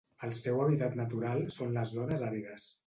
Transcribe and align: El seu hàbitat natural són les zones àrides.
El 0.27 0.31
seu 0.37 0.61
hàbitat 0.63 0.97
natural 1.03 1.47
són 1.59 1.79
les 1.79 1.97
zones 2.01 2.27
àrides. 2.33 2.71